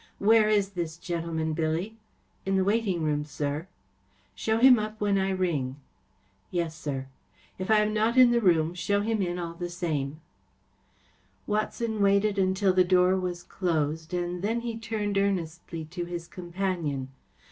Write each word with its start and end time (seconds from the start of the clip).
Where 0.17 0.49
is 0.49 0.69
this 0.69 0.97
gentleman, 0.97 1.53
Billy? 1.53 1.91
‚ÄĚ" 1.91 1.95
In 2.47 2.55
the 2.55 2.63
waiting 2.63 3.03
room, 3.03 3.23
sir.‚ÄĚ 3.23 3.65
‚ÄĚ 3.67 4.29
Show 4.33 4.57
him 4.57 4.79
up 4.79 4.99
when 4.99 5.19
I 5.19 5.29
ring.‚ÄĚ 5.29 5.75
‚ÄĚ 5.75 6.47
Yes, 6.49 6.75
sir.‚ÄĚ 6.75 7.05
*' 7.57 7.59
If 7.61 7.69
I 7.69 7.81
am 7.81 7.93
not 7.93 8.17
in 8.17 8.31
the 8.31 8.41
room, 8.41 8.73
show 8.73 9.01
him 9.01 9.21
in 9.21 9.37
all 9.37 9.53
the 9.53 9.69
same.‚ÄĚ 9.69 10.07
‚ÄĚ 10.07 10.17
Yes, 10.17 11.45
sir.‚ÄĚ 11.45 11.47
Watson 11.53 12.01
waited 12.01 12.39
until 12.39 12.73
the 12.73 12.83
door 12.83 13.15
was 13.15 13.43
closed, 13.43 14.11
and 14.11 14.41
then 14.41 14.61
he 14.61 14.79
turned 14.79 15.19
earnestly 15.19 15.85
to 15.91 16.05
his 16.05 16.27
companion. 16.27 17.09